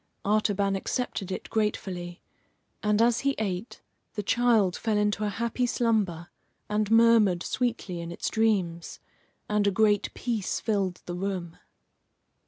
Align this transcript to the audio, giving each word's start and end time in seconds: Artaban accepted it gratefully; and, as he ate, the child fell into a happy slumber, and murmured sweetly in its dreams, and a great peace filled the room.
Artaban 0.25 0.75
accepted 0.75 1.31
it 1.31 1.47
gratefully; 1.51 2.23
and, 2.81 3.03
as 3.03 3.19
he 3.19 3.35
ate, 3.37 3.83
the 4.15 4.23
child 4.23 4.75
fell 4.75 4.97
into 4.97 5.23
a 5.25 5.29
happy 5.29 5.67
slumber, 5.67 6.29
and 6.67 6.89
murmured 6.89 7.43
sweetly 7.43 8.01
in 8.01 8.11
its 8.11 8.27
dreams, 8.27 8.99
and 9.47 9.67
a 9.67 9.69
great 9.69 10.11
peace 10.15 10.59
filled 10.59 11.03
the 11.05 11.13
room. 11.13 11.55